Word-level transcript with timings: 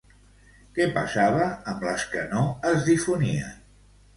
Què 0.77 0.87
passava 0.95 1.49
amb 1.73 1.85
les 1.89 2.07
que 2.15 2.25
no 2.33 2.41
es 2.71 2.83
difonien? 2.89 3.57